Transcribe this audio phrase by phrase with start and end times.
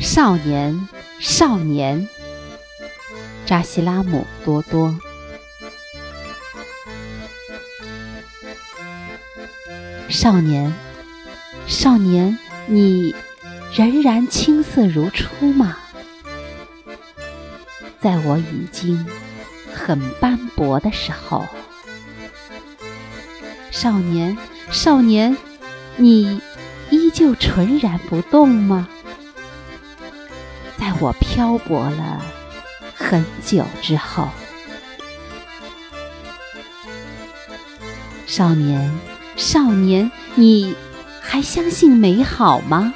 [0.00, 0.88] 少年，
[1.20, 2.08] 少年，
[3.46, 4.98] 扎西拉姆多多。
[10.08, 10.74] 少年，
[11.66, 13.14] 少年，你
[13.72, 15.76] 仍然青涩如初吗？
[18.00, 19.06] 在我已经
[19.74, 21.46] 很斑驳的时候，
[23.70, 24.36] 少年，
[24.70, 25.36] 少年，
[25.96, 26.40] 你
[26.90, 28.88] 依旧纯然不动吗？
[30.78, 32.22] 在我漂泊了
[32.94, 34.28] 很久之后，
[38.26, 38.90] 少年，
[39.36, 40.76] 少年，你
[41.20, 42.94] 还相信美好吗？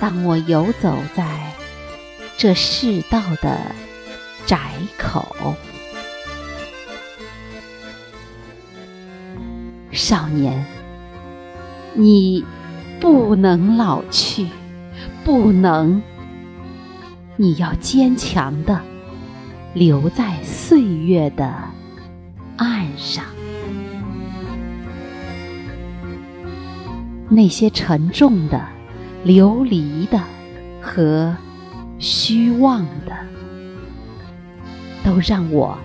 [0.00, 1.49] 当我游走在
[2.42, 3.58] 这世道的
[4.46, 4.56] 窄
[4.96, 5.54] 口，
[9.92, 10.64] 少年，
[11.92, 12.42] 你
[12.98, 14.46] 不能老去。
[15.22, 16.00] 不能，
[17.36, 18.80] 你要坚强的
[19.74, 21.54] 留在岁月的
[22.56, 23.22] 岸上。
[27.28, 28.66] 那些沉重的、
[29.24, 30.18] 流离的
[30.80, 31.36] 和
[32.00, 33.16] 虚妄的，
[35.04, 35.78] 都让我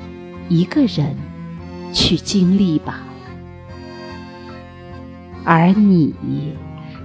[0.49, 1.15] 一个人
[1.93, 3.03] 去经历吧。
[5.43, 6.15] 而你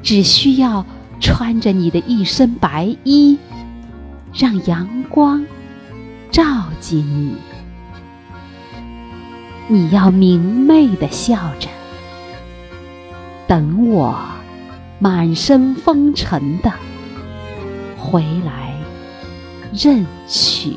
[0.03, 0.87] 只需要。
[1.23, 3.39] 穿着你的一身白衣，
[4.33, 5.45] 让阳光
[6.31, 6.43] 照
[6.81, 7.35] 进你。
[9.69, 11.69] 你要明媚的笑着，
[13.47, 14.19] 等我
[14.99, 16.73] 满身风尘的
[17.99, 18.70] 回来
[19.73, 20.75] 任取。